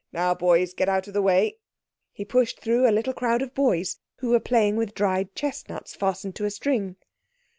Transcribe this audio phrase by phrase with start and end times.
[0.11, 1.57] "Now, boys, get out of the way."
[2.11, 6.35] He pushed through a little crowd of boys who were playing with dried chestnuts fastened
[6.37, 6.95] to a string.